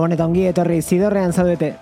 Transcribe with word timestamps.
Gabon 0.00 0.14
eta 0.14 0.24
ongi 0.24 0.46
etorri 0.48 0.78
zidorrean 0.80 1.34
zaudete. 1.36 1.74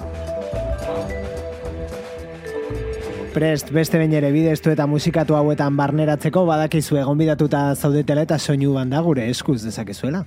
Prest, 3.31 3.69
beste 3.71 4.01
bain 4.01 4.11
ere 4.19 4.33
bideztu 4.35 4.73
eta 4.73 4.89
musikatu 4.91 5.37
hauetan 5.39 5.77
barneratzeko 5.79 6.43
badakizu 6.49 6.99
egon 6.99 7.21
bidatuta 7.21 7.61
zaudetela 7.77 8.25
eta 8.27 8.41
soinu 8.43 8.73
banda 8.75 8.99
gure 9.07 9.29
eskuz 9.31 9.61
dezakezuela. 9.63 10.25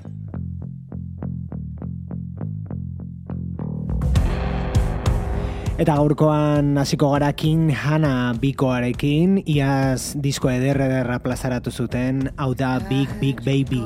Eta 5.75 5.97
gaurkoan 5.97 6.77
hasiko 6.79 7.09
gara 7.11 7.33
King 7.35 7.73
Hana 7.75 8.31
bikoarekin, 8.39 9.41
iaz 9.43 10.13
disko 10.15 10.47
ederre 10.53 10.87
derra 10.87 11.19
plazaratu 11.19 11.75
zuten, 11.75 12.29
hau 12.37 12.53
da 12.55 12.77
Big 12.87 13.11
Big 13.19 13.43
Baby. 13.43 13.83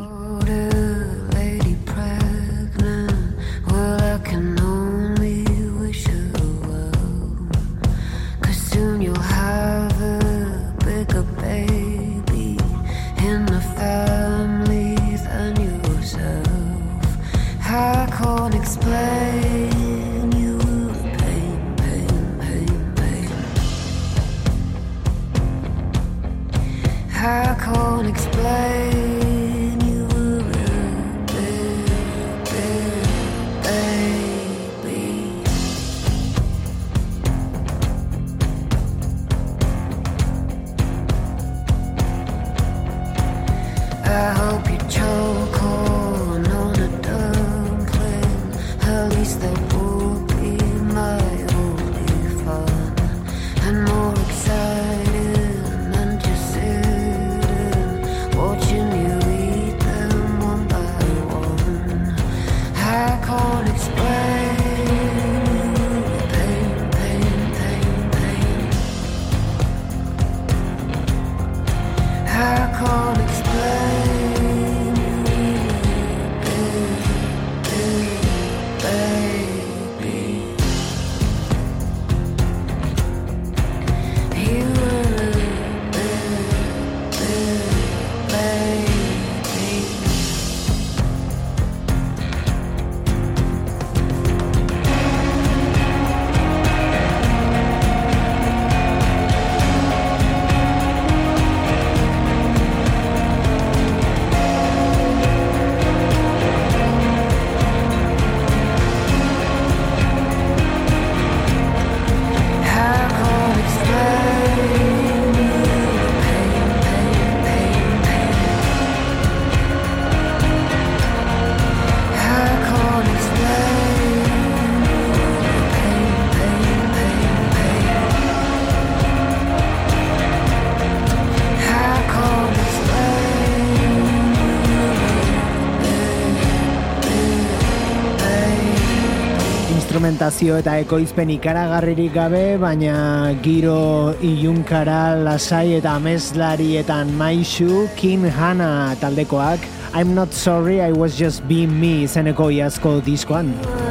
Instrumentazio 140.36 140.58
eta 140.60 140.80
ekoizpen 140.84 141.30
ikaragarririk 141.32 142.12
gabe, 142.14 142.58
baina 142.60 143.32
giro 143.42 144.12
iunkara 144.20 145.16
lasai 145.16 145.78
eta 145.78 145.96
ameslarietan 145.96 147.16
maixu 147.16 147.88
King 147.96 148.28
Hana 148.28 148.96
taldekoak 149.00 149.60
I'm 149.94 150.14
not 150.14 150.34
sorry 150.34 150.82
I 150.82 150.92
was 150.92 151.18
just 151.18 151.48
being 151.48 151.80
me 151.80 152.04
izeneko 152.04 152.52
iazko 152.52 153.00
diskoan. 153.02 153.85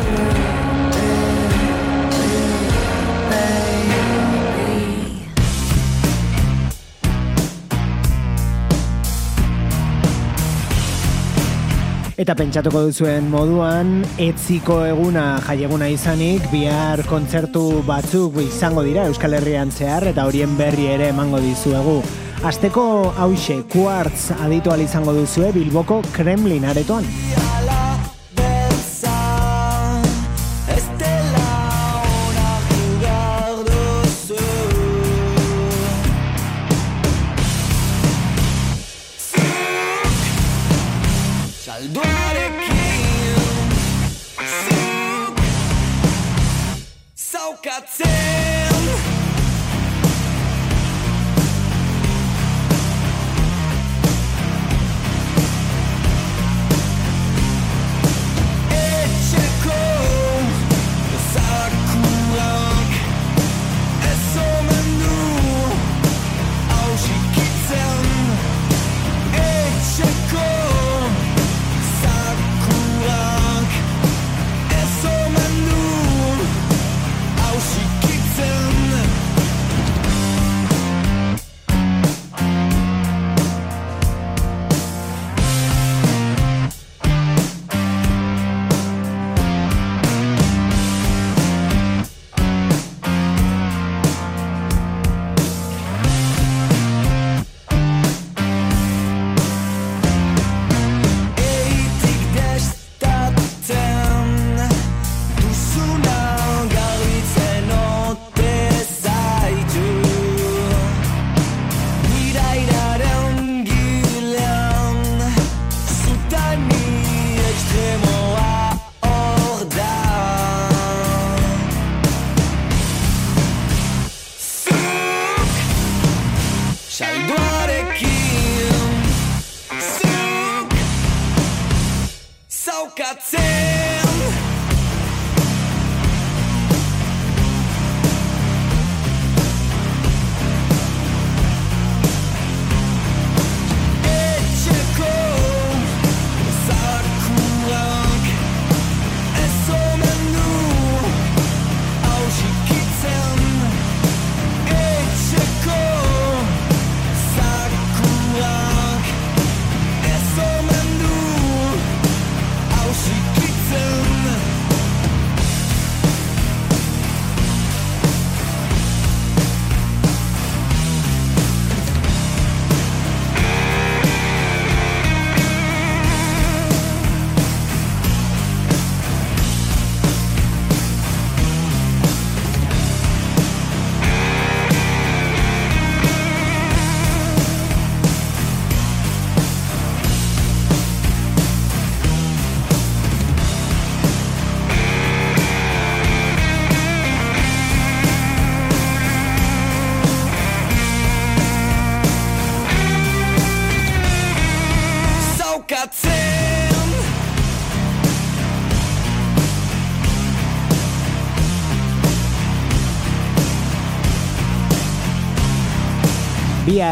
Eta 12.24 12.32
pentsatuko 12.38 12.80
duzuen 12.86 13.26
moduan, 13.28 13.98
etziko 14.24 14.78
eguna 14.88 15.24
jaieguna 15.44 15.90
izanik, 15.92 16.46
bihar 16.48 17.02
kontzertu 17.04 17.82
batzuk 17.84 18.38
izango 18.40 18.80
dira 18.86 19.04
Euskal 19.10 19.36
Herrian 19.36 19.68
zehar, 19.68 20.08
eta 20.08 20.24
horien 20.24 20.56
berri 20.56 20.88
ere 20.94 21.10
emango 21.12 21.42
dizuegu. 21.44 21.98
Azteko 22.48 22.88
hause, 23.20 23.60
kuartz 23.68 24.30
aditual 24.38 24.88
izango 24.88 25.12
duzue 25.20 25.52
Bilboko 25.52 26.00
Kremlin 26.16 26.64
aretoan. 26.72 27.04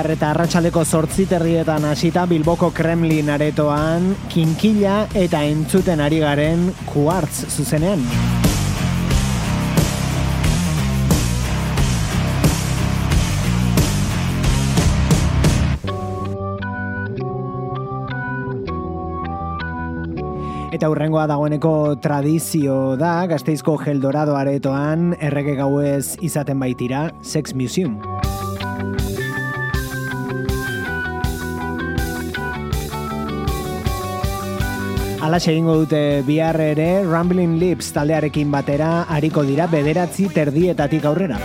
Bihar 0.02 0.16
eta 0.16 0.32
arratsaldeko 0.32 0.82
zortziterrietan 0.82 1.84
hasita 1.86 2.24
Bilboko 2.26 2.72
Kremlin 2.74 3.28
aretoan, 3.30 4.08
kinkila 4.32 5.04
eta 5.14 5.44
entzuten 5.46 6.00
ari 6.02 6.18
garen 6.18 6.64
kuartz 6.88 7.44
zuzenean. 7.46 8.02
Eta 20.72 20.90
hurrengoa 20.90 21.28
dagoeneko 21.30 21.94
tradizio 22.02 22.96
da, 22.98 23.20
gazteizko 23.30 23.78
geldorado 23.86 24.34
aretoan, 24.34 25.12
errege 25.22 25.54
gauez 25.62 26.18
izaten 26.18 26.58
baitira, 26.58 27.12
Sex 27.22 27.54
Museum. 27.54 28.00
Ala 35.22 35.38
egingo 35.38 35.76
dute 35.78 35.98
bihar 36.26 36.56
ere 36.60 37.04
Rambling 37.06 37.52
Lips 37.60 37.92
taldearekin 37.94 38.50
batera 38.50 39.04
hariko 39.16 39.44
dira 39.46 39.68
bederatzi 39.70 40.26
terdietatik 40.34 41.06
aurrera. 41.06 41.38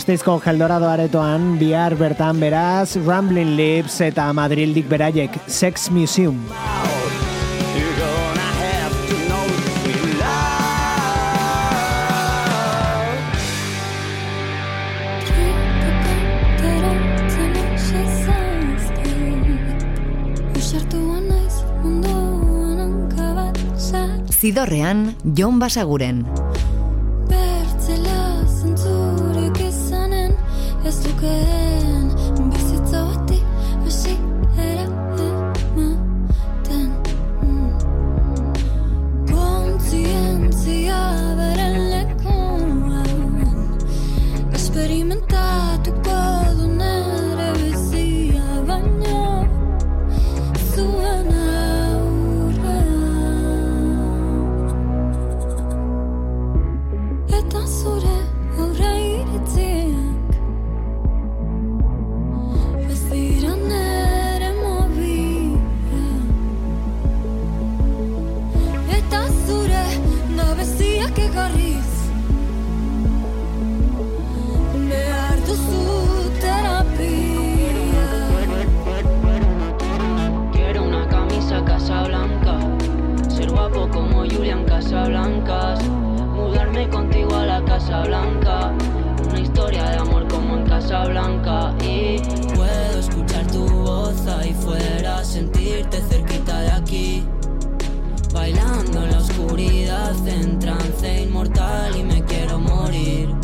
Gazteizko 0.00 0.38
Geldorado 0.40 0.86
aretoan 0.88 1.58
bihar 1.60 1.92
bertan 2.00 2.38
beraz 2.40 2.96
Rambling 3.04 3.50
Lips 3.58 3.98
eta 4.00 4.30
Madrildik 4.32 4.86
beraiek 4.88 5.34
Sex 5.44 5.90
Museum. 5.92 6.40
Zidorrean, 24.40 25.12
Jon 25.36 25.60
Basaguren. 25.60 26.24
contigo 86.88 87.34
a 87.34 87.46
la 87.46 87.64
Casa 87.64 88.02
Blanca. 88.04 88.72
Una 89.28 89.40
historia 89.40 89.84
de 89.90 89.96
amor 89.96 90.26
como 90.28 90.56
en 90.56 90.64
Casa 90.64 91.04
Blanca. 91.04 91.74
Y 91.84 92.18
puedo 92.54 92.98
escuchar 92.98 93.46
tu 93.48 93.66
voz 93.66 94.26
ahí 94.26 94.54
fuera, 94.54 95.22
sentirte 95.24 96.00
cerquita 96.00 96.60
de 96.60 96.70
aquí. 96.70 97.24
Bailando 98.32 99.02
en 99.04 99.10
la 99.10 99.18
oscuridad, 99.18 100.28
en 100.28 100.58
trance 100.58 101.22
inmortal 101.22 101.96
y 101.96 102.04
me 102.04 102.24
quiero 102.24 102.58
morir. 102.58 103.34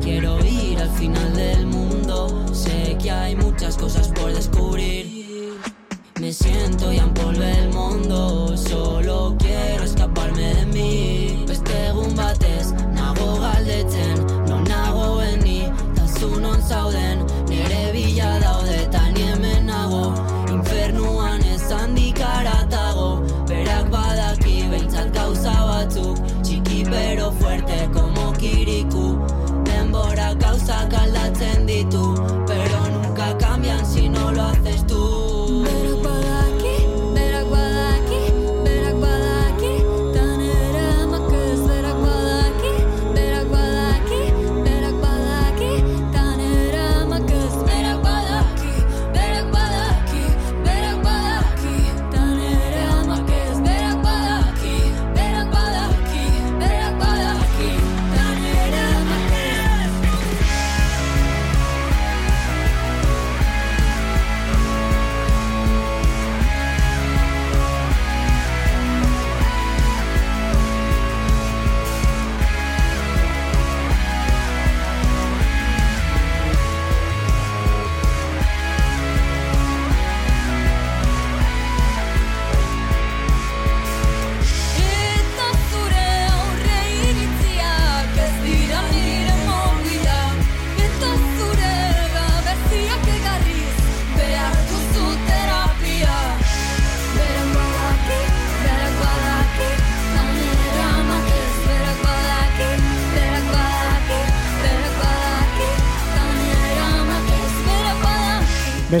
Quiero 0.00 0.38
ir 0.44 0.78
al 0.80 0.90
final 0.90 1.34
del 1.34 1.66
mundo, 1.66 2.46
sé 2.52 2.96
que 3.00 3.10
hay 3.10 3.36
muchas 3.36 3.76
cosas 3.76 4.08
por 4.08 4.32
descubrir. 4.32 5.60
Me 6.20 6.32
siento 6.32 6.92
y 6.92 6.98
en 6.98 7.12
polvo 7.12 7.42
el 7.42 7.68
mundo, 7.68 8.56
solo 8.56 9.36
quiero 9.38 9.84
escaparme 9.84 10.54
de 10.54 10.66
mí. 10.66 11.05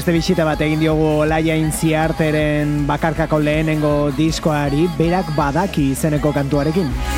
beste 0.06 0.20
bisita 0.22 0.44
bat 0.46 0.60
egin 0.62 0.78
diogu 0.78 1.24
Laia 1.26 1.56
Intziarteren 1.58 2.84
bakarkako 2.86 3.40
lehenengo 3.42 3.92
diskoari 4.14 4.86
berak 4.94 5.34
badaki 5.34 5.90
izeneko 5.96 6.30
kantuarekin. 6.30 7.15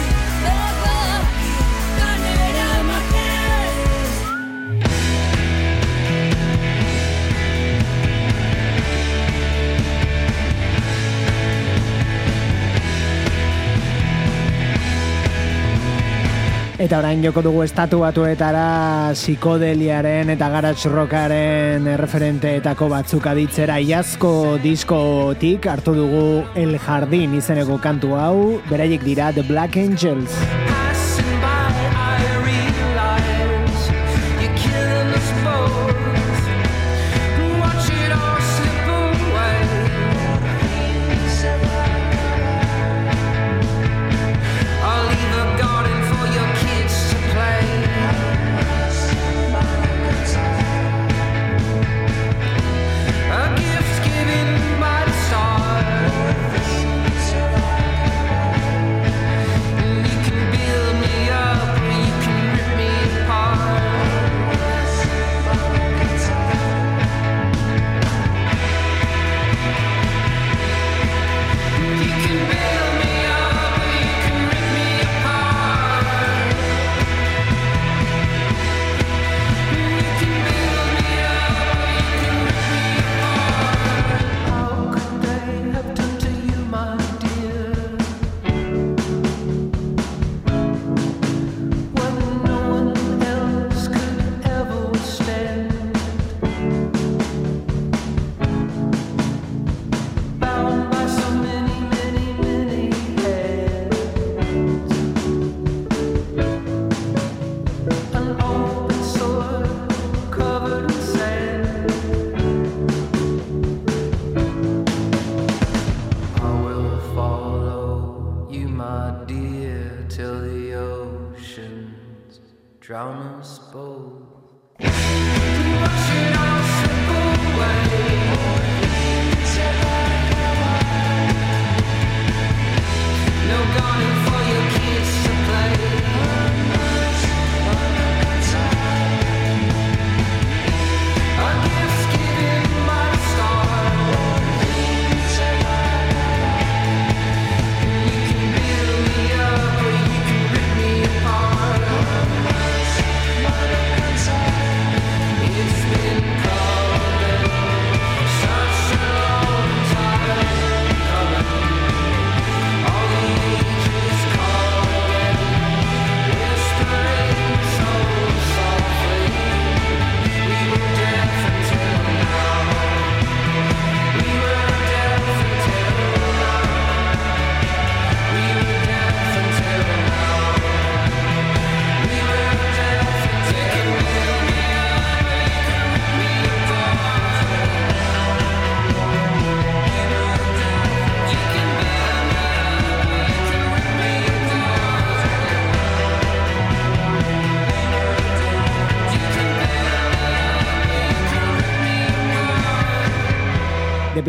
Eta 16.79 17.01
orain 17.01 17.19
joko 17.25 17.43
dugu 17.43 17.65
estatu 17.65 17.99
batuetara 18.05 19.11
psikodeliaren 19.11 20.31
eta 20.31 20.47
garage 20.53 20.93
rockaren 20.93 21.89
referenteetako 21.99 22.87
batzuk 22.93 23.27
aditzera 23.33 23.81
iazko 23.83 24.31
diskotik 24.63 25.67
hartu 25.67 25.97
dugu 25.99 26.25
El 26.55 26.79
Jardin 26.79 27.35
izeneko 27.43 27.83
kantu 27.83 28.15
hau, 28.15 28.39
beraiek 28.71 29.03
dira 29.03 29.33
The 29.35 29.43
Black 29.51 29.75
Angels. 29.75 30.39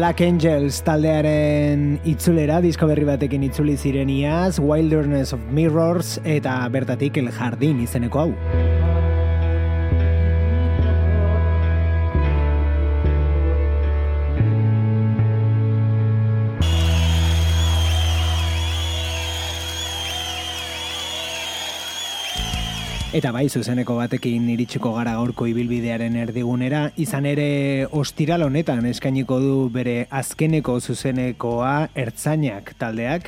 Black 0.09 0.21
Angels 0.25 0.79
taldearen 0.81 1.99
itzulera, 2.09 2.55
disko 2.65 2.87
berri 2.89 3.05
batekin 3.05 3.43
itzuli 3.45 3.75
zireniaz, 3.77 4.57
Wilderness 4.57 5.37
of 5.37 5.45
Mirrors 5.53 6.15
eta 6.25 6.57
bertatik 6.73 7.21
El 7.21 7.29
Jardín 7.29 7.85
izeneko 7.85 8.25
hau. 8.25 8.68
Eta 23.19 23.33
bai, 23.35 23.49
zuzeneko 23.51 23.97
batekin 23.97 24.45
iritsiko 24.53 24.93
gara 24.95 25.17
gaurko 25.17 25.43
ibilbidearen 25.49 26.13
erdigunera, 26.21 26.85
izan 27.03 27.25
ere 27.27 27.83
ostiral 27.99 28.45
honetan 28.45 28.85
eskainiko 28.87 29.41
du 29.43 29.55
bere 29.73 30.05
azkeneko 30.07 30.77
zuzenekoa 30.79 31.73
ertzainak 31.99 32.71
taldeak, 32.79 33.27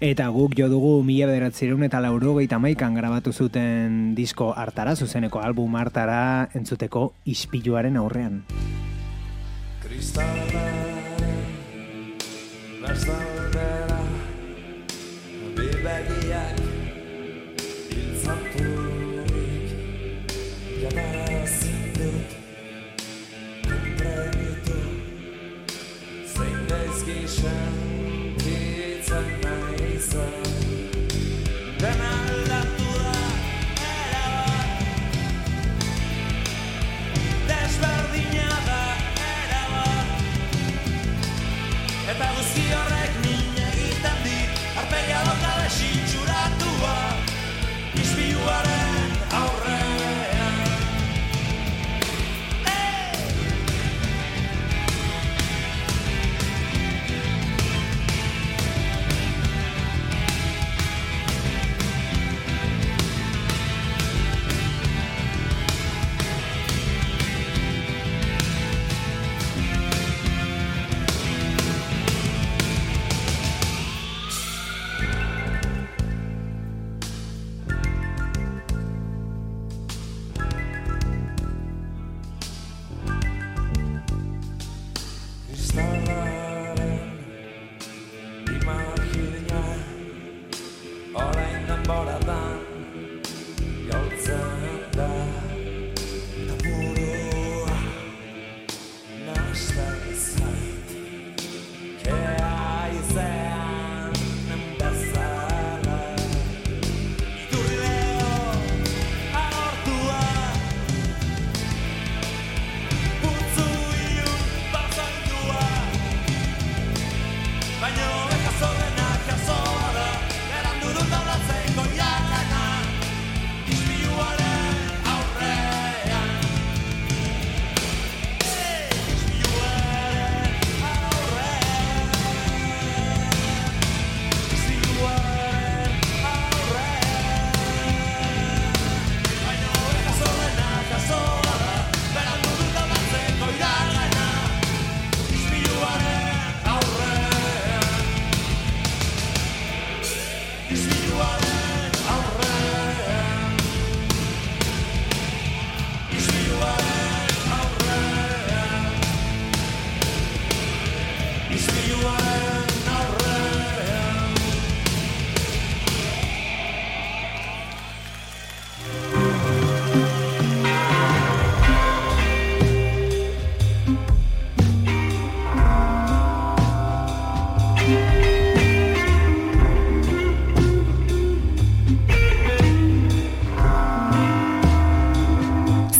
eta 0.00 0.30
guk 0.32 0.56
jo 0.56 0.70
dugu 0.72 0.94
mila 1.04 1.28
bederatzireun 1.28 1.84
eta 1.84 2.00
lauro 2.00 2.32
maikan 2.58 2.94
grabatu 2.94 3.34
zuten 3.34 4.14
disko 4.14 4.54
hartara, 4.56 4.96
zuzeneko 4.96 5.40
album 5.40 5.76
hartara 5.76 6.48
entzuteko 6.54 7.12
ispiluaren 7.26 7.98
aurrean. 7.98 8.40
inside. 27.26 27.65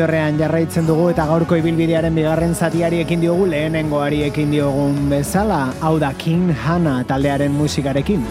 Zidorrean 0.00 0.38
jarraitzen 0.40 0.86
dugu 0.88 1.10
eta 1.12 1.26
gaurko 1.28 1.58
ibilbidearen 1.60 2.14
bigarren 2.16 2.54
zatiari 2.54 3.02
ekin 3.02 3.20
diogu 3.20 3.44
lehenengoari 3.50 4.22
ekin 4.30 4.54
diogun 4.54 4.94
bezala, 5.10 5.74
hau 5.84 5.98
da 6.00 6.14
King 6.16 6.54
Hanna 6.56 7.02
taldearen 7.04 7.52
musikarekin. 7.52 8.24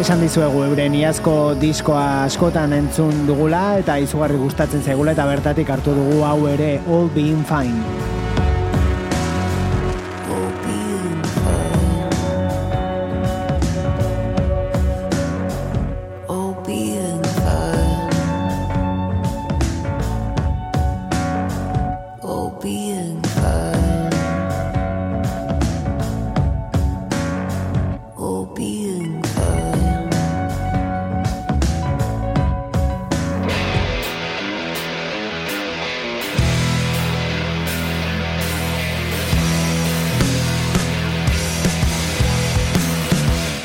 Esan 0.00 0.20
dizuegu 0.20 0.66
euren 0.66 1.00
iazko 1.00 1.54
diskoa 1.60 2.04
askotan 2.26 2.76
entzun 2.76 3.24
dugula 3.28 3.78
eta 3.80 3.96
izugarri 4.04 4.36
gustatzen 4.44 4.84
zaigula 4.84 5.16
eta 5.16 5.24
bertatik 5.32 5.72
hartu 5.72 5.96
dugu 5.96 6.20
hau 6.28 6.38
ere 6.52 6.74
All 6.84 7.08
Being 7.16 7.48
Fine. 7.48 7.99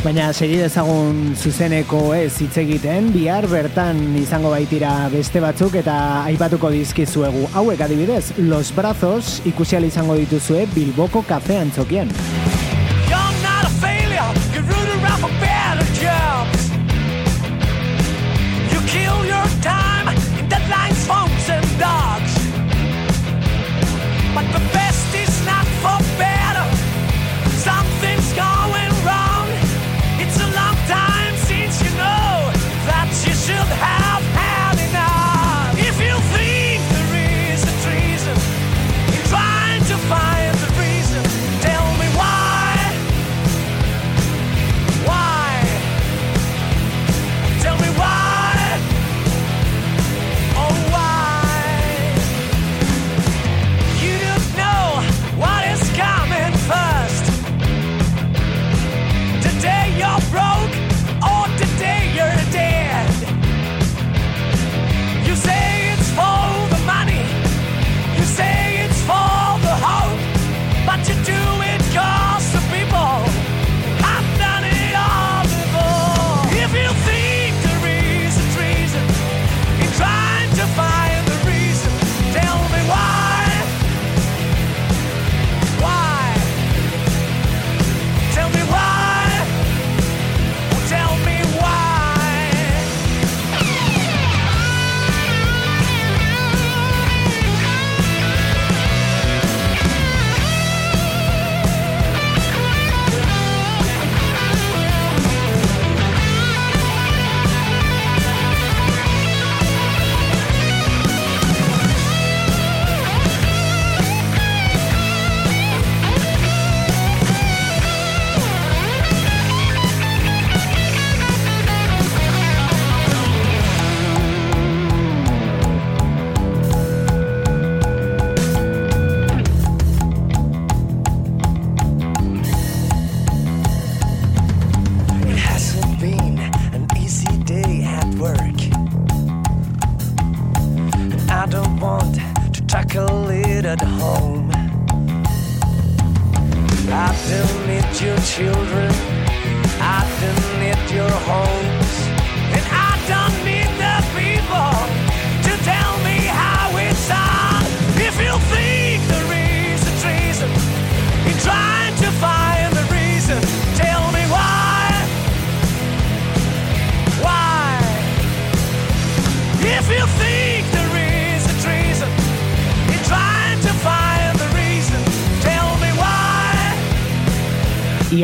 Baina 0.05 0.27
segi 0.37 0.59
dezagun 0.59 1.31
zuzeneko 1.33 2.11
ez 2.13 2.35
hitz 2.37 2.59
egiten, 2.61 3.07
bihar 3.09 3.47
bertan 3.49 4.03
izango 4.19 4.51
baitira 4.53 4.91
beste 5.09 5.41
batzuk 5.41 5.79
eta 5.81 5.97
aipatuko 6.29 6.69
dizkizuegu. 6.69 7.47
Hauek 7.57 7.81
adibidez, 7.81 8.35
Los 8.37 8.69
Brazos 8.77 9.39
ikusial 9.49 9.89
izango 9.89 10.21
dituzue 10.21 10.67
Bilboko 10.77 11.25
kafean 11.25 11.73
txokien. 11.73 12.13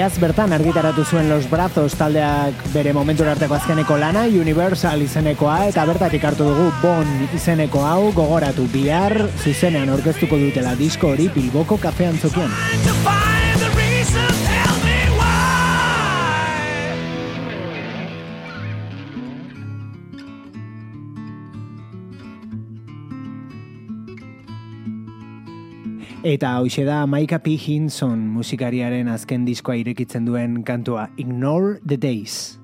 Iaz 0.01 0.17
bertan 0.17 0.49
argitaratu 0.49 1.03
zuen 1.05 1.27
Los 1.29 1.45
Brazos 1.45 1.91
taldeak 1.93 2.63
bere 2.73 2.89
momentu 2.89 3.21
arteko 3.29 3.53
azkeneko 3.53 3.99
lana 4.01 4.23
Universal 4.25 5.03
izenekoa 5.05 5.67
eta 5.69 5.83
bertatik 5.85 6.25
hartu 6.25 6.47
dugu 6.47 6.71
Bon 6.81 7.11
izeneko 7.37 7.83
hau 7.85 8.09
gogoratu 8.17 8.65
bihar 8.73 9.13
zuzenean 9.43 9.93
orkestuko 9.93 10.41
dutela 10.41 10.73
disko 10.79 11.13
hori 11.13 11.29
Bilboko 11.35 11.77
kafean 11.85 12.17
zokien. 12.17 12.49
Eta 26.21 26.59
hoxe 26.61 26.83
da 26.85 27.07
Maika 27.09 27.39
P. 27.41 27.55
Hinson 27.57 28.19
musikariaren 28.29 29.09
azken 29.09 29.41
diskoa 29.47 29.79
irekitzen 29.81 30.29
duen 30.29 30.59
kantua 30.61 31.09
Ignore 31.17 31.79
the 31.81 31.97
Days. 31.97 32.60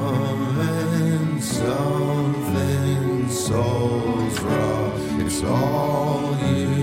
And 0.00 1.42
something 1.42 3.28
souls 3.28 4.40
raw. 4.40 4.92
It's 5.18 5.42
all 5.44 6.36
you've 6.42 6.79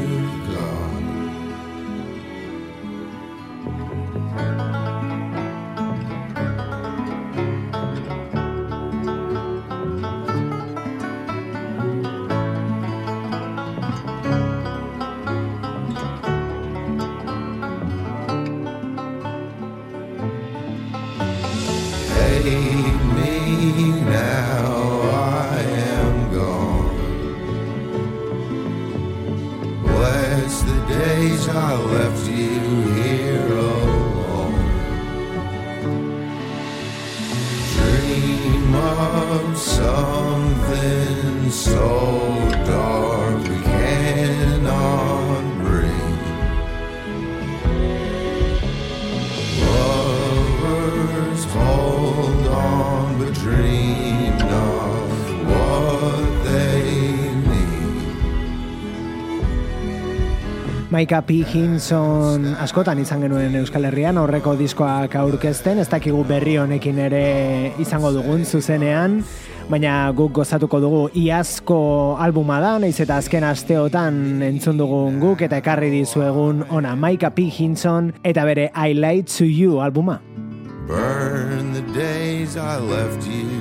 Maika 60.97 61.19
P. 61.21 61.43
Hinson 61.45 62.55
askotan 62.57 62.97
izan 62.97 63.21
genuen 63.21 63.53
Euskal 63.59 63.83
Herrian, 63.85 64.17
horreko 64.17 64.55
diskoak 64.57 65.13
aurkezten, 65.19 65.77
ez 65.77 65.85
dakigu 65.91 66.23
berri 66.25 66.55
honekin 66.57 66.97
ere 67.05 67.19
izango 67.77 68.09
dugun 68.15 68.41
zuzenean, 68.41 69.19
baina 69.69 69.91
guk 70.17 70.33
gozatuko 70.39 70.79
dugu 70.81 71.03
iazko 71.21 71.77
albuma 72.17 72.57
da, 72.63 72.71
naiz 72.81 72.95
eta 73.05 73.19
azken 73.21 73.45
asteotan 73.45 74.41
entzun 74.47 74.81
dugun 74.81 75.21
guk 75.21 75.45
eta 75.45 75.61
ekarri 75.61 75.91
dizuegun 75.93 76.65
ona 76.73 76.95
Maika 76.97 77.29
P. 77.29 77.45
Hinson 77.45 78.09
eta 78.25 78.49
bere 78.49 78.71
I 78.73 78.97
Lied 78.97 79.29
to 79.37 79.45
You 79.45 79.77
albuma. 79.85 80.17
Burn 80.89 81.73
the 81.77 81.85
days 81.93 82.57
I 82.57 82.79
left 82.81 83.29
you 83.29 83.56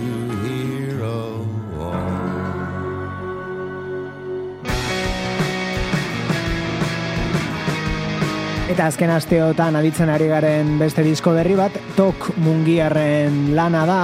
Eta 8.66 8.88
azken 8.90 9.12
asteotan 9.14 9.76
aditzen 9.78 10.10
ari 10.10 10.26
garen 10.26 10.72
beste 10.80 11.04
disko 11.06 11.30
berri 11.36 11.54
bat, 11.54 11.76
Tok 11.94 12.32
Mungiarren 12.42 13.52
lana 13.54 13.84
da, 13.86 13.98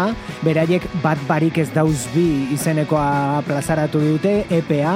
beraiek 0.47 0.87
bat 1.03 1.19
barik 1.27 1.59
ez 1.59 1.67
dauz 1.75 2.07
bi 2.13 2.47
izenekoa 2.55 3.43
plazaratu 3.49 3.99
dute, 4.05 4.37
EPA, 4.61 4.95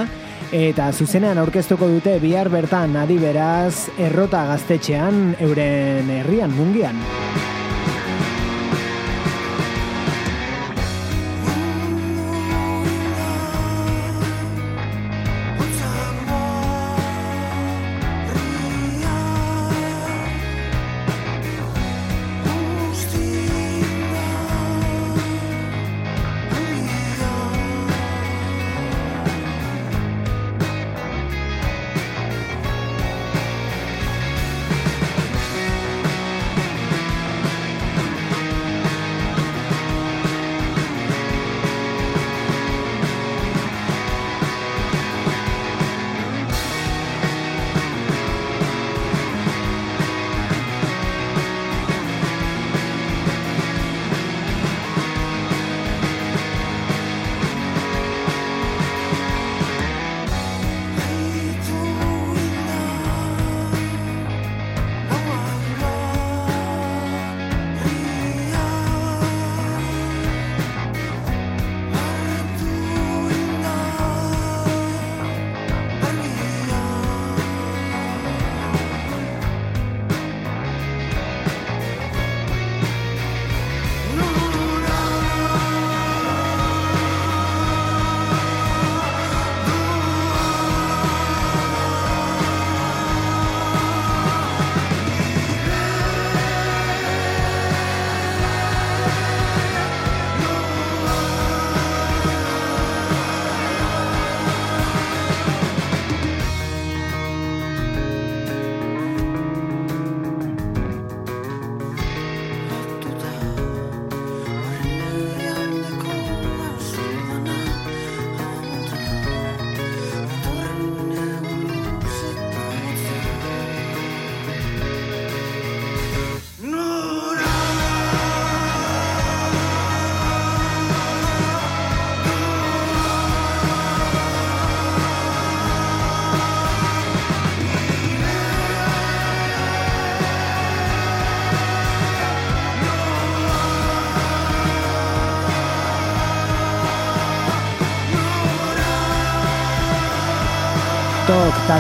eta 0.55 0.93
zuzenean 0.95 1.43
aurkeztuko 1.43 1.91
dute 1.97 2.15
bihar 2.23 2.47
bertan 2.53 2.95
adi 3.03 3.19
beraz 3.19 3.89
errota 3.99 4.47
gaztetxean 4.53 5.35
euren 5.43 6.15
herrian 6.21 6.55
mungian. 6.55 7.03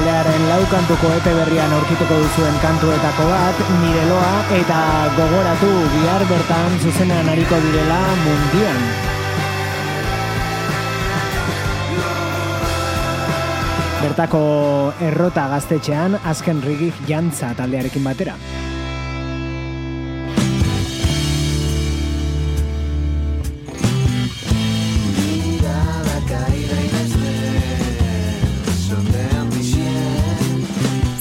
Taldearen 0.07 0.45
lau 0.47 0.63
kantuko 0.71 1.09
epe 1.19 1.33
berrian 1.35 1.73
aurkituko 1.75 2.15
duzuen 2.21 2.55
kantuetako 2.63 3.25
bat, 3.27 3.63
Nireloa 3.81 4.29
eta 4.55 4.77
gogoratu 5.17 5.71
bihar 5.97 6.23
bertan 6.31 6.77
zuzenean 6.79 7.27
hariko 7.33 7.59
direla 7.65 7.99
mundian. 8.21 8.79
Bertako 14.05 14.45
errota 15.09 15.49
gaztetxean 15.57 16.15
azken 16.23 16.63
rigik 16.63 17.03
jantza 17.11 17.51
taldearekin 17.59 18.07
batera. 18.07 18.39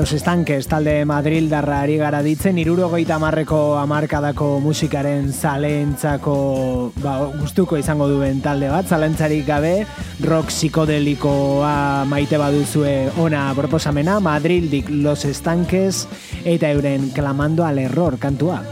Los 0.00 0.12
Estankes 0.12 0.66
talde 0.66 1.04
Madrildarra 1.04 1.82
ari 1.82 1.98
gara 2.00 2.22
ditzen, 2.24 2.56
irurogeita 2.56 3.18
marreko 3.20 3.76
amarkadako 3.76 4.46
musikaren 4.64 5.28
zalentzako 5.28 6.36
ba, 7.04 7.18
gustuko 7.34 7.76
izango 7.76 8.08
duen 8.08 8.40
talde 8.40 8.70
bat, 8.72 8.88
zalentzarik 8.88 9.44
gabe, 9.44 9.74
rock 10.24 10.48
psikodelikoa 10.48 12.06
maite 12.08 12.40
baduzue 12.40 13.10
ona 13.20 13.50
proposamena, 13.52 14.22
Madrildik 14.24 14.88
Los 14.88 15.26
Estankes 15.28 16.06
eta 16.46 16.72
euren 16.72 17.10
clamando 17.12 17.68
al 17.68 17.84
error 17.84 18.16
kantua. 18.16 18.62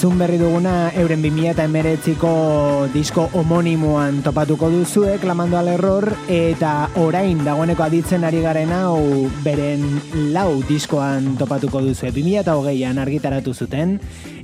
Entzun 0.00 0.16
berri 0.16 0.38
duguna 0.40 0.88
euren 0.96 1.20
2008ko 1.20 2.88
disko 2.88 3.26
homonimoan 3.36 4.22
topatuko 4.24 4.70
duzue, 4.72 5.18
klamando 5.20 5.58
al 5.58 5.68
error, 5.68 6.06
eta 6.24 6.88
orain 6.96 7.42
dagoeneko 7.44 7.84
aditzen 7.84 8.24
ari 8.24 8.40
garen 8.40 8.72
hau 8.72 8.96
beren 9.44 9.84
lau 10.32 10.62
diskoan 10.64 11.34
topatuko 11.36 11.84
duzue. 11.84 12.14
2008an 12.16 13.02
argitaratu 13.04 13.52
zuten, 13.52 13.98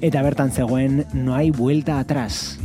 eta 0.04 0.20
bertan 0.28 0.52
zegoen 0.52 1.06
no 1.14 1.32
hay 1.40 1.48
vuelta 1.48 2.00
atrás. 2.04 2.58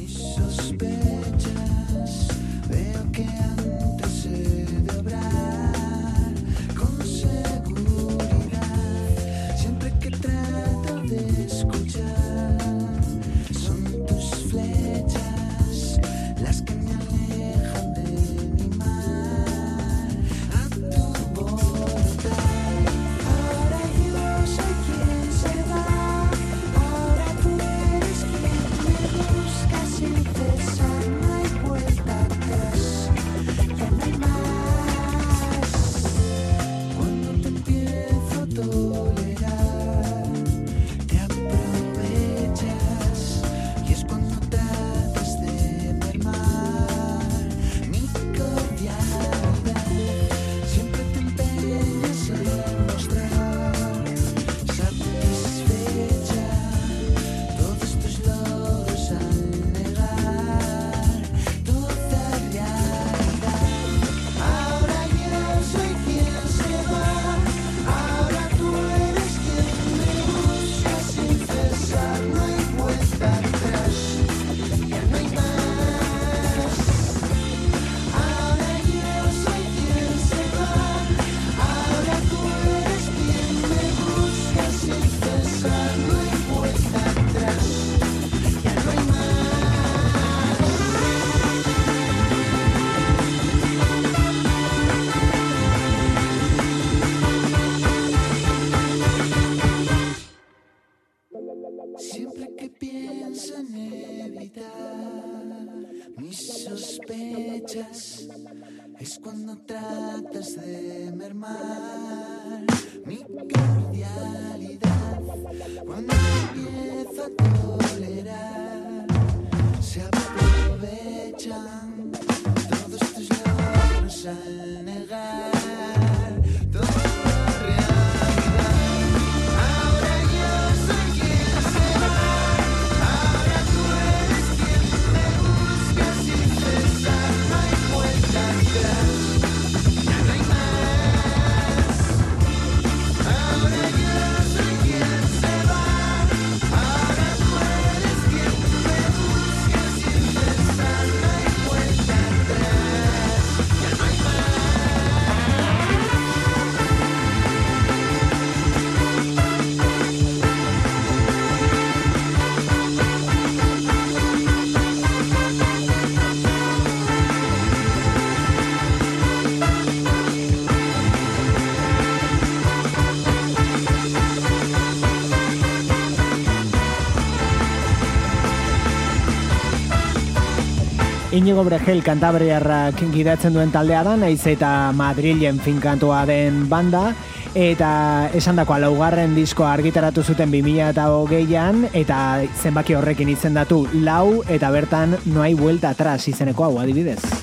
Inigo 181.42 181.64
Bregel 181.66 182.04
kantabriarrak 182.06 183.00
gidatzen 183.10 183.56
duen 183.58 183.72
taldea 183.74 184.04
da, 184.06 184.14
naiz 184.14 184.44
eta 184.46 184.92
Madrilen 184.94 185.58
finkantua 185.58 186.20
den 186.30 186.68
banda, 186.70 187.16
eta 187.58 188.30
esandakoa 188.38 188.78
laugarren 188.86 189.34
diskoa 189.34 189.72
argitaratu 189.74 190.22
zuten 190.22 190.54
2008an, 190.54 191.88
eta 191.98 192.22
zenbaki 192.62 192.94
horrekin 192.94 193.34
izendatu 193.34 193.88
lau, 194.06 194.44
eta 194.46 194.70
bertan 194.70 195.18
noai 195.34 195.56
buelta 195.58 195.96
atrás 195.98 196.28
izeneko 196.30 196.70
hau 196.70 196.76
adibidez. 196.84 197.41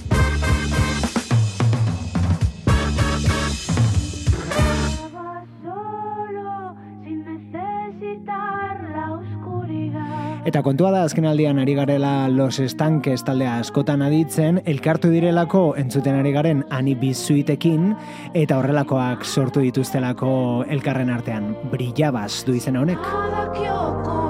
Eta 10.48 10.62
kontua 10.64 10.88
da 10.94 11.02
azkenaldian 11.04 11.58
ari 11.60 11.74
garela 11.76 12.28
Los 12.32 12.56
Estanques 12.64 13.20
taldea 13.26 13.58
askotan 13.60 14.00
aditzen, 14.06 14.62
elkartu 14.64 15.10
direlako 15.12 15.74
entzuten 15.76 16.16
ari 16.16 16.32
garen 16.32 16.62
ani 16.72 16.94
bizuitekin 16.96 17.90
eta 18.32 18.56
horrelakoak 18.56 19.28
sortu 19.28 19.60
dituztelako 19.66 20.30
elkarren 20.72 21.12
artean. 21.12 21.52
Brillabaz 21.74 22.46
du 22.48 22.56
izena 22.56 22.80
honek. 22.80 24.27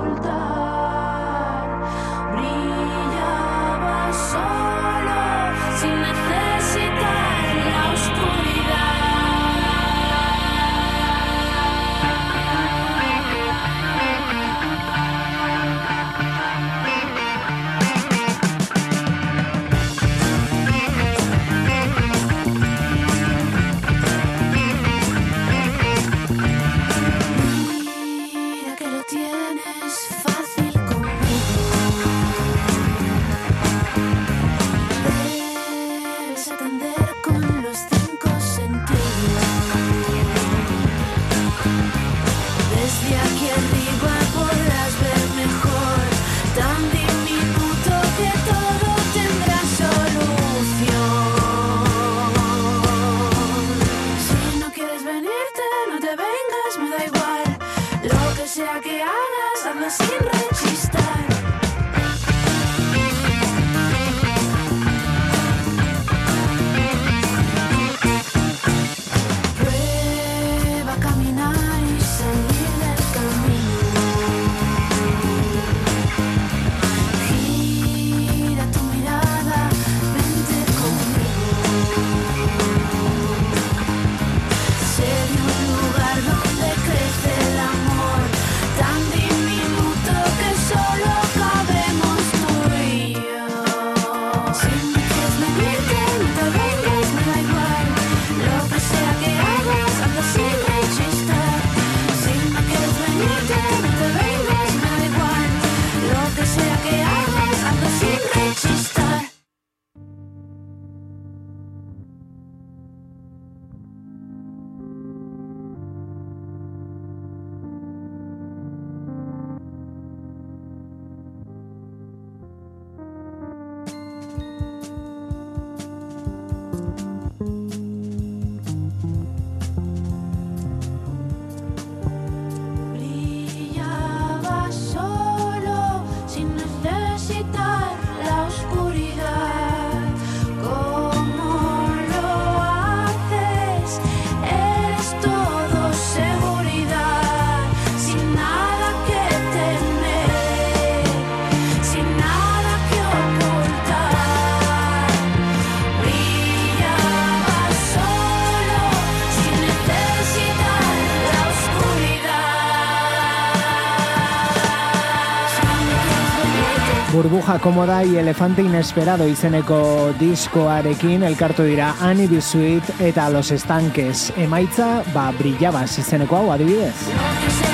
Hoja 167.48 167.60
Komoda 167.60 168.04
y 168.04 168.18
Elefante 168.18 168.60
Inesperado 168.60 169.26
izeneko 169.26 169.78
diskoarekin 170.20 171.22
elkartu 171.24 171.64
dira 171.64 171.94
Ani 172.04 172.26
Bisuit 172.28 173.00
eta 173.00 173.30
Los 173.32 173.52
Estanques. 173.56 174.28
Emaitza, 174.36 174.90
ba, 175.14 175.30
brillabas 175.38 175.96
izeneko 176.04 176.42
hau 176.42 176.52
adibidez. 176.52 177.67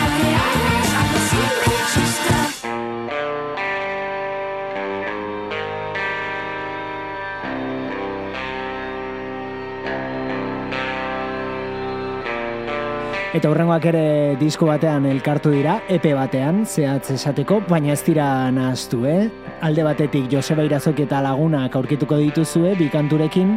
Eta 13.34 13.48
hurrengoak 13.50 13.86
ere 13.90 14.02
disko 14.38 14.68
batean 14.68 15.08
elkartu 15.10 15.50
dira, 15.50 15.80
EP 15.90 16.04
batean, 16.14 16.60
zehatz 16.70 17.16
esateko, 17.16 17.58
baina 17.66 17.90
ez 17.90 18.04
dira 18.06 18.28
nahaztu, 18.54 19.00
eh? 19.10 19.26
Alde 19.66 19.82
batetik 19.82 20.30
Joseba 20.30 20.62
Irazoki 20.68 21.02
eta 21.08 21.18
lagunak 21.24 21.74
aurkituko 21.74 22.20
dituzue 22.22 22.76
bi 22.78 22.86
kanturekin, 22.94 23.56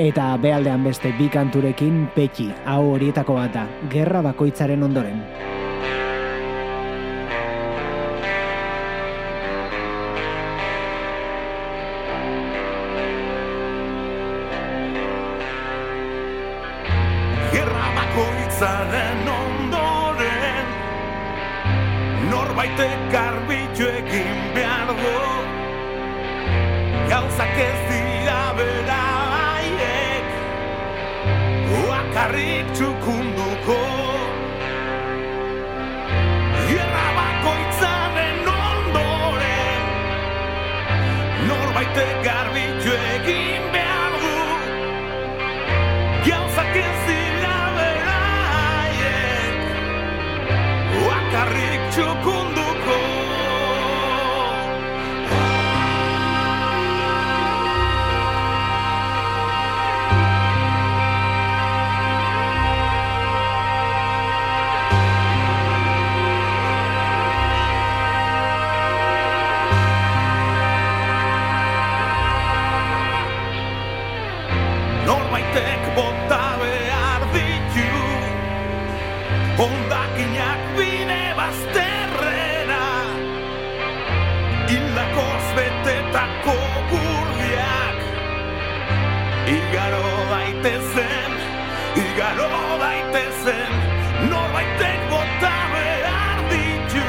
eta 0.00 0.32
bealdean 0.40 0.88
beste 0.88 1.12
bi 1.20 1.28
kanturekin 1.28 2.06
petxi, 2.16 2.48
hau 2.64 2.94
horietako 2.94 3.36
bat 3.42 3.58
da, 3.60 3.68
gerra 3.92 4.24
bakoitzaren 4.24 4.88
ondoren. 4.88 5.20
Bakoitzaren 18.60 19.28
ondoren 19.28 20.66
Norbaitek 22.30 23.12
garbitu 23.12 23.86
egin 23.88 24.40
behar 24.54 24.90
du. 25.00 25.14
Gauzak 27.08 27.56
ez 27.56 27.80
dira 27.88 28.42
bera 28.58 29.00
haiek 29.36 30.28
Bakarrik 31.88 32.66
txukunduko. 32.76 33.80
Gerra 36.68 37.08
bakoitzaren 37.18 38.52
ondoren 38.58 39.82
Norbaitek 41.48 42.14
garbitu 42.28 42.96
egin 43.16 43.69
Bakarrik 51.90 52.22
txukunduko 52.22 52.50
Norbaitek 52.50 52.69
igaro 92.30 92.78
daitezen 92.78 93.72
Norbaitek 94.30 95.00
bota 95.10 95.56
behar 95.72 96.38
ditu 96.50 97.08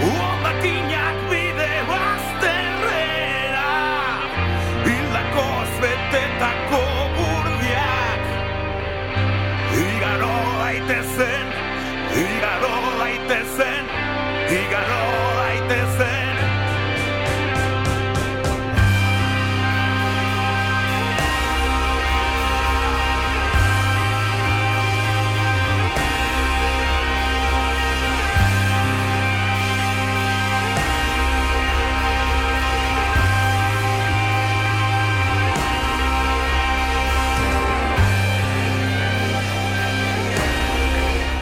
Hondakinak 0.00 1.18
bide 1.30 1.72
bazterrera 1.90 3.70
Hildakoz 4.86 5.72
betetako 5.82 6.82
gurdiak. 7.18 8.24
Igaro 9.84 10.36
daitezen, 10.60 11.46
igaro 12.24 12.74
daitezen, 13.00 13.84
igaro 14.60 14.95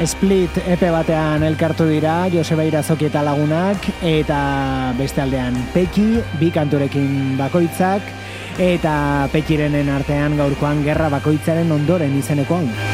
Split 0.05 0.59
epe 0.69 0.91
batean 0.93 1.43
elkartu 1.47 1.87
dira 1.89 2.27
Joseba 2.33 2.67
Irazoki 2.69 3.09
eta 3.09 3.23
lagunak 3.25 3.87
eta 4.05 4.93
beste 4.99 5.23
aldean 5.25 5.57
Peki, 5.73 6.21
bi 6.41 6.51
kanturekin 6.53 7.39
bakoitzak 7.41 8.11
eta 8.61 8.97
Pekirenen 9.33 9.89
artean 9.95 10.37
gaurkoan 10.41 10.85
gerra 10.85 11.09
bakoitzaren 11.17 11.73
ondoren 11.73 12.19
izenekoan. 12.21 12.69
Gerra 12.69 12.93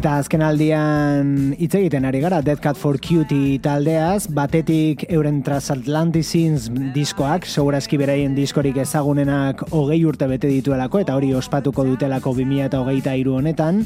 Eta 0.00 0.14
azken 0.16 0.40
aldian 0.40 1.32
hitz 1.60 1.74
egiten 1.76 2.06
ari 2.08 2.22
gara 2.22 2.38
Dead 2.40 2.56
Cat 2.64 2.78
for 2.80 2.96
Cutie 3.04 3.58
taldeaz, 3.60 4.30
batetik 4.32 5.02
euren 5.12 5.42
Transatlanticins 5.44 6.70
diskoak, 6.94 7.44
segurazki 7.44 7.98
beraien 8.00 8.32
diskorik 8.32 8.78
ezagunenak 8.80 9.66
hogei 9.76 9.98
urte 10.08 10.24
bete 10.30 10.48
dituelako, 10.48 11.02
eta 11.04 11.18
hori 11.18 11.34
ospatuko 11.36 11.84
dutelako 11.84 12.32
2008 12.38 13.18
iru 13.20 13.36
honetan, 13.42 13.84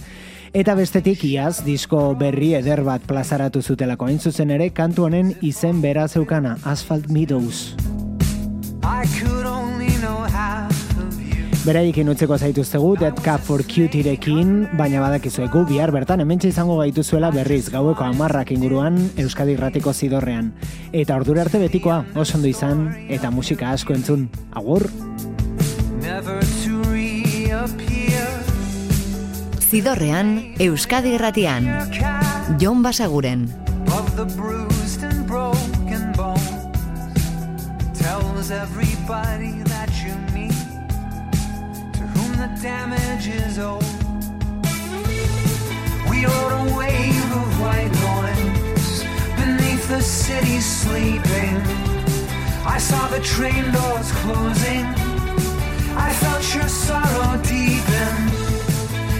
eta 0.54 0.78
bestetik 0.78 1.26
iaz 1.32 1.64
disko 1.66 2.04
berri 2.14 2.52
eder 2.60 2.84
bat 2.86 3.02
plazaratu 3.10 3.64
zutelako. 3.64 4.06
Hain 4.06 4.22
zuzen 4.22 4.54
ere 4.54 4.70
kantu 4.70 5.08
honen 5.08 5.34
izen 5.42 5.82
bera 5.82 6.06
zeukana, 6.06 6.60
Asphalt 6.62 7.10
Meadows. 7.10 7.74
I 8.84 9.63
Beraikin 11.64 12.10
utzeko 12.12 12.36
zaituztegu 12.36 12.90
Dead 13.00 13.16
Cup 13.24 13.40
for 13.40 13.62
Cutierekin, 13.64 14.68
baina 14.76 15.00
badakizue 15.00 15.46
gu 15.48 15.62
bihar 15.64 15.88
bertan 15.94 16.20
hementxe 16.20 16.50
izango 16.52 16.76
gaituzuela 16.76 17.30
berriz 17.32 17.70
gaueko 17.72 18.04
amarrak 18.04 18.52
inguruan 18.52 18.98
Euskadi 19.16 19.56
Irratiko 19.56 19.94
zidorrean. 19.94 20.52
Eta 20.92 21.16
ordura 21.16 21.46
arte 21.46 21.62
betikoa, 21.62 22.02
oso 22.14 22.36
ondo 22.36 22.52
izan, 22.52 22.90
eta 23.08 23.32
musika 23.32 23.72
asko 23.72 23.96
entzun. 23.96 24.28
Agur! 24.52 24.90
Never 26.04 26.44
to 26.60 26.84
reappear. 26.92 28.28
Zidorrean, 29.64 30.54
Euskadi 30.60 31.16
Irratian. 31.16 31.72
Jon 32.60 32.82
Basaguren. 32.84 33.48
of 33.94 34.16
the 34.16 34.24
bruised 34.36 35.02
and 35.02 35.26
broken 35.26 36.12
bones 36.12 36.50
tells 37.98 38.50
everybody 38.50 39.62
damage 42.64 43.28
is 43.28 43.58
owed. 43.58 43.84
We 46.08 46.24
rode 46.24 46.54
a 46.62 46.76
wave 46.78 47.30
of 47.40 47.60
white 47.60 47.92
noise 48.08 49.04
beneath 49.36 49.86
the 49.86 50.00
city 50.00 50.60
sleeping. 50.60 51.56
I 52.64 52.78
saw 52.78 53.06
the 53.08 53.20
train 53.20 53.64
doors 53.70 54.10
closing. 54.22 54.86
I 56.06 56.10
felt 56.22 56.42
your 56.54 56.68
sorrow 56.68 57.36
deepen 57.42 58.14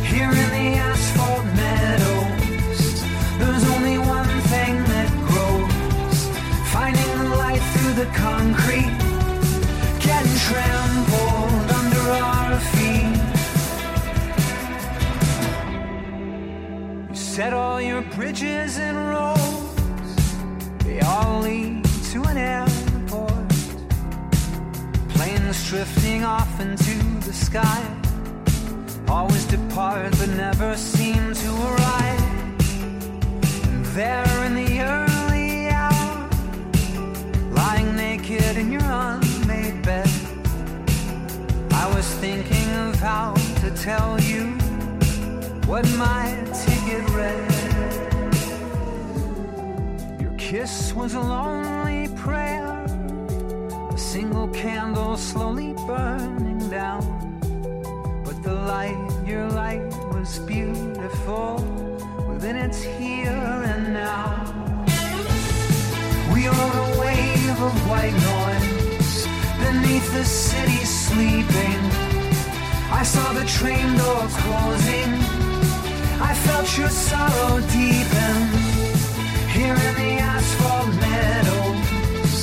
here 0.08 0.32
in 0.42 0.48
the 0.56 0.68
asphalt 0.88 1.44
meadows. 1.60 3.02
There's 3.40 3.66
only 3.76 3.98
one 3.98 4.32
thing 4.52 4.74
that 4.92 5.08
grows, 5.28 6.18
finding 6.72 7.10
the 7.18 7.36
light 7.36 7.64
through 7.72 7.94
the 8.02 8.10
concrete, 8.16 8.94
getting 10.00 10.38
trampled 10.48 10.93
set 17.34 17.52
all 17.52 17.80
your 17.80 18.00
bridges 18.14 18.78
and 18.78 18.96
roads, 19.08 20.14
they 20.84 21.00
all 21.00 21.40
lead 21.40 21.84
to 22.12 22.22
an 22.30 22.36
airport. 22.36 23.48
Planes 25.08 25.68
drifting 25.68 26.22
off 26.22 26.60
into 26.60 26.94
the 27.26 27.32
sky 27.32 27.82
always 29.08 29.44
depart 29.46 30.12
but 30.20 30.28
never 30.28 30.76
seem 30.76 31.34
to 31.34 31.50
arrive. 31.70 32.22
And 33.64 33.84
there 33.98 34.44
in 34.46 34.54
the 34.54 34.82
early 34.82 35.70
hour, 35.70 36.30
lying 37.50 37.96
naked 37.96 38.56
in 38.56 38.70
your 38.70 38.88
unmade 39.04 39.82
bed. 39.82 40.08
I 41.72 41.92
was 41.96 42.06
thinking 42.14 42.68
of 42.86 42.94
how 43.00 43.34
to 43.62 43.70
tell 43.72 44.20
you 44.20 44.63
what 45.66 45.86
my 45.96 46.36
ticket 46.52 47.08
read. 47.10 47.50
Your 50.20 50.34
kiss 50.36 50.92
was 50.92 51.14
a 51.14 51.20
lonely 51.20 52.08
prayer, 52.16 52.84
a 53.90 53.98
single 53.98 54.48
candle 54.48 55.16
slowly 55.16 55.72
burning 55.86 56.68
down. 56.68 57.02
But 58.24 58.42
the 58.42 58.54
light, 58.54 59.10
your 59.26 59.48
light 59.50 59.86
was 60.12 60.38
beautiful 60.40 61.56
within 62.28 62.56
its 62.56 62.82
here 62.82 63.30
and 63.72 63.94
now. 63.94 64.44
We 66.34 66.46
rode 66.46 66.78
a 66.86 67.00
wave 67.00 67.62
of 67.62 67.74
white 67.88 68.18
noise 68.32 69.26
beneath 69.58 70.12
the 70.12 70.24
city 70.24 70.84
sleeping. 70.84 71.80
I 72.92 73.02
saw 73.02 73.32
the 73.32 73.46
train 73.46 73.96
door 73.96 74.28
closing. 74.28 75.23
I 76.30 76.32
felt 76.32 76.78
your 76.78 76.88
sorrow 76.88 77.60
deepen. 77.68 78.38
Here 79.56 79.76
in 79.88 79.94
the 80.02 80.12
asphalt 80.32 80.88
meadows, 81.04 82.34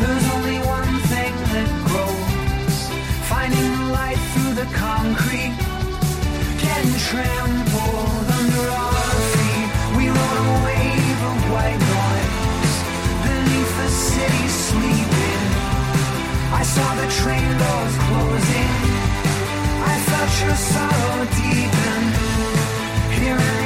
there's 0.00 0.26
only 0.34 0.58
one 0.78 0.94
thing 1.12 1.34
that 1.54 1.70
grows. 1.88 2.76
Finding 3.30 3.68
the 3.78 3.86
light 3.98 4.20
through 4.32 4.54
the 4.62 4.68
concrete, 4.74 5.54
getting 6.64 6.96
trampled 7.08 8.26
under 8.40 8.64
our 8.84 9.14
feet. 9.32 9.68
We 9.96 10.04
rode 10.18 10.38
a 10.44 10.50
wave 10.66 11.20
of 11.30 11.38
white 11.54 11.82
noise 11.94 12.76
beneath 13.24 13.72
the 13.82 13.90
city 14.10 14.46
sleeping. 14.66 15.42
I 16.60 16.62
saw 16.74 16.88
the 17.02 17.08
train 17.22 17.50
doors 17.62 17.94
closing. 18.06 18.72
I 19.92 19.94
felt 20.10 20.32
your 20.42 20.56
sorrow 20.74 21.08
spirit. 23.28 23.57